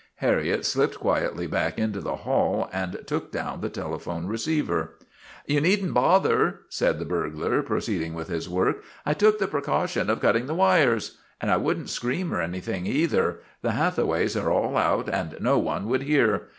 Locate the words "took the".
9.13-9.47